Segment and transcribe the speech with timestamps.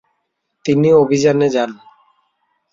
[0.65, 1.71] তিনি অভিযানে যান।